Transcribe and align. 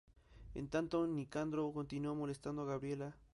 En 0.55 0.67
tanto, 0.67 1.05
Nicandro 1.05 1.71
continúa 1.73 2.15
molestando 2.15 2.63
a 2.63 2.65
Gabriela. 2.65 3.15